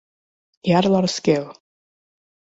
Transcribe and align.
He 0.63 0.71
had 0.71 0.85
a 0.85 0.89
lot 0.89 1.03
of 1.03 1.11
skill. 1.11 1.53